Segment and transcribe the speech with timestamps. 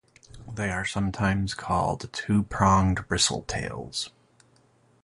[0.51, 4.09] They are sometimes called "two-pronged bristletails".